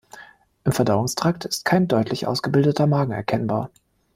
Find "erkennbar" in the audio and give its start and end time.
3.11-3.69